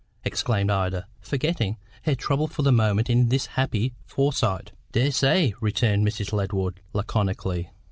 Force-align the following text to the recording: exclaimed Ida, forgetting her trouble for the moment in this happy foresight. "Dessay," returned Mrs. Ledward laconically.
exclaimed 0.25 0.71
Ida, 0.71 1.05
forgetting 1.19 1.77
her 2.05 2.15
trouble 2.15 2.47
for 2.47 2.63
the 2.63 2.71
moment 2.71 3.07
in 3.07 3.29
this 3.29 3.45
happy 3.53 3.93
foresight. 4.03 4.71
"Dessay," 4.93 5.53
returned 5.61 6.07
Mrs. 6.07 6.33
Ledward 6.33 6.79
laconically. 6.91 7.69